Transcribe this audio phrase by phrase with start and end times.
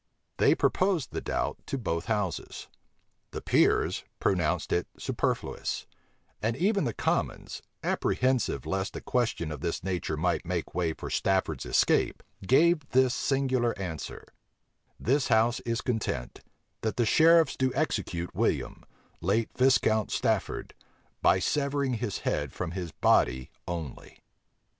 [0.37, 2.67] They proposed the doubt to both houses:
[3.29, 5.85] the peers pronounced it superfluous;
[6.41, 11.11] and even the commons, apprehensive lest a question of this nature might make way for
[11.11, 14.25] Stafford's escape, gave this singular answer:
[14.99, 16.39] "This house is content,
[16.81, 18.83] that the sheriffs do execute William
[19.21, 20.73] late Viscount Stafford
[21.21, 24.17] by severing his head from his body only."